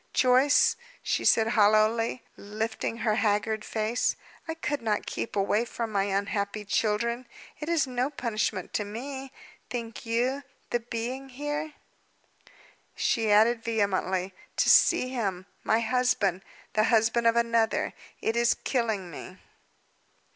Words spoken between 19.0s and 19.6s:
me."